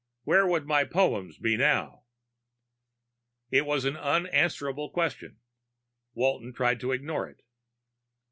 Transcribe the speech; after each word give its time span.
Where 0.23 0.47
would 0.47 0.65
my 0.65 0.83
poems 0.83 1.37
be 1.37 1.55
now?" 1.55 2.05
It 3.51 3.67
was 3.67 3.85
an 3.85 3.95
unanswerable 3.95 4.89
question; 4.89 5.37
Walton 6.15 6.53
tried 6.53 6.79
to 6.79 6.91
ignore 6.91 7.29
it. 7.29 7.43